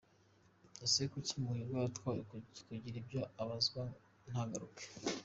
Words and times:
Ese 0.85 1.01
kuki 1.11 1.33
Muhirwa 1.41 1.77
yatwawe 1.83 2.21
kugira 2.67 2.95
ibyo 3.01 3.21
abazwa 3.41 3.83
ntagaruke? 4.29 4.85